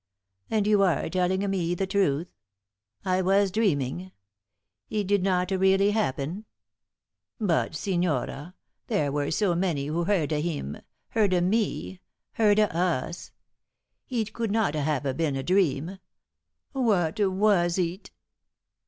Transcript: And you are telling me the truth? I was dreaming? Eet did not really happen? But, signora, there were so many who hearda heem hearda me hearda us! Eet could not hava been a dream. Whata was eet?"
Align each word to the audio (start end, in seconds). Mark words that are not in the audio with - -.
And 0.49 0.65
you 0.65 0.81
are 0.81 1.07
telling 1.09 1.47
me 1.47 1.75
the 1.75 1.85
truth? 1.85 2.27
I 3.05 3.21
was 3.21 3.51
dreaming? 3.51 4.11
Eet 4.89 5.05
did 5.05 5.21
not 5.21 5.51
really 5.51 5.91
happen? 5.91 6.45
But, 7.39 7.75
signora, 7.75 8.55
there 8.87 9.11
were 9.11 9.29
so 9.29 9.53
many 9.53 9.85
who 9.85 10.05
hearda 10.05 10.39
heem 10.41 10.81
hearda 11.13 11.41
me 11.41 11.99
hearda 12.39 12.73
us! 12.73 13.31
Eet 14.09 14.33
could 14.33 14.49
not 14.49 14.73
hava 14.73 15.13
been 15.13 15.35
a 15.35 15.43
dream. 15.43 15.99
Whata 16.73 17.29
was 17.29 17.77
eet?" 17.77 18.09